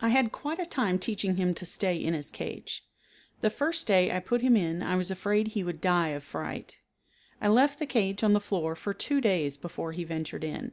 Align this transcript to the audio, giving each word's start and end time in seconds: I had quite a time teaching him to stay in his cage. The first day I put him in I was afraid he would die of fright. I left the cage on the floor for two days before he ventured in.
I 0.00 0.08
had 0.08 0.32
quite 0.32 0.58
a 0.58 0.66
time 0.66 0.98
teaching 0.98 1.36
him 1.36 1.54
to 1.54 1.64
stay 1.64 1.94
in 1.96 2.12
his 2.12 2.28
cage. 2.28 2.84
The 3.40 3.50
first 3.50 3.86
day 3.86 4.10
I 4.10 4.18
put 4.18 4.40
him 4.40 4.56
in 4.56 4.82
I 4.82 4.96
was 4.96 5.12
afraid 5.12 5.46
he 5.46 5.62
would 5.62 5.80
die 5.80 6.08
of 6.08 6.24
fright. 6.24 6.78
I 7.40 7.46
left 7.46 7.78
the 7.78 7.86
cage 7.86 8.24
on 8.24 8.32
the 8.32 8.40
floor 8.40 8.74
for 8.74 8.92
two 8.92 9.20
days 9.20 9.56
before 9.56 9.92
he 9.92 10.02
ventured 10.02 10.42
in. 10.42 10.72